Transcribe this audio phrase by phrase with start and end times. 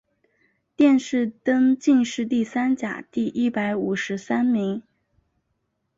[0.75, 4.81] 殿试登进士第三甲第一百五十三名。